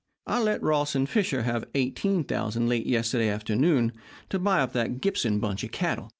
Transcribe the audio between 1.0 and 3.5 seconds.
Fisher have $18,000 late yesterday